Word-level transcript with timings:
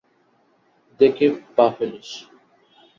দেখে 0.99 1.25
পা 1.55 1.65
ফেলিস। 1.75 2.09